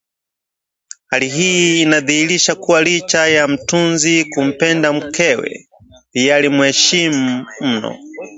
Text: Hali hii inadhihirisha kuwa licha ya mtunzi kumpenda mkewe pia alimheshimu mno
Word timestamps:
Hali 1.07 1.29
hii 1.29 1.81
inadhihirisha 1.81 2.55
kuwa 2.55 2.81
licha 2.81 3.27
ya 3.27 3.47
mtunzi 3.47 4.25
kumpenda 4.25 4.93
mkewe 4.93 5.69
pia 6.11 6.35
alimheshimu 6.35 7.45
mno 7.61 7.97